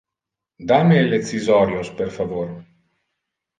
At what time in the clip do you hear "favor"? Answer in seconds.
2.19-2.51